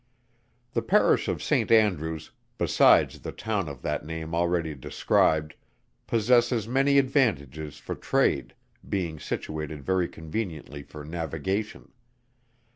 [0.73, 1.71] The Parish of St.
[1.71, 5.53] Andrews, besides the town of that name already described,
[6.07, 8.55] possesses many advantages for trade,
[8.89, 11.91] being situated very conveniently for navigation.